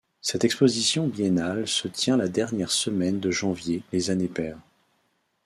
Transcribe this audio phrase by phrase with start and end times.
[0.19, 4.57] Cette exposition biennale se tient la dernière semaine de janvier les années paires.